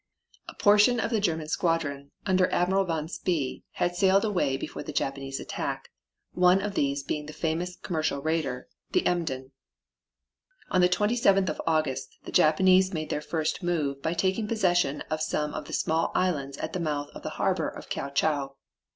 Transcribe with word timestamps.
A 0.49 0.55
portion 0.55 0.99
of 0.99 1.11
the 1.11 1.19
German 1.19 1.47
squadron, 1.47 2.09
under 2.25 2.49
Admiral 2.51 2.85
von 2.85 3.07
Spee, 3.07 3.63
had 3.73 3.95
sailed 3.95 4.25
away 4.25 4.57
before 4.57 4.81
the 4.81 4.91
Japanese 4.91 5.39
attack, 5.39 5.89
one 6.31 6.59
of 6.59 6.73
these 6.73 7.03
being 7.03 7.27
the 7.27 7.33
famous 7.33 7.75
commerce 7.75 8.09
raider, 8.11 8.67
the 8.93 9.05
Emden. 9.05 9.51
On 10.71 10.81
the 10.81 10.89
27th 10.89 11.49
of 11.51 11.61
August 11.67 12.17
the 12.23 12.31
Japanese 12.31 12.91
made 12.95 13.11
their 13.11 13.21
first 13.21 13.61
move 13.61 14.01
by 14.01 14.15
taking 14.15 14.47
possession 14.47 15.01
of 15.11 15.21
some 15.21 15.53
of 15.53 15.65
the 15.65 15.71
small 15.73 16.11
islands 16.15 16.57
at 16.57 16.73
the 16.73 16.79
mouth 16.79 17.09
of 17.13 17.21
the 17.21 17.29
harbor 17.37 17.69
of 17.69 17.87
Kiao 17.87 18.09
chau. 18.09 18.55